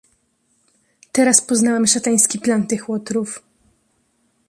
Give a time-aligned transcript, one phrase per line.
[1.11, 3.43] "Teraz poznałem szatański plan tych łotrów."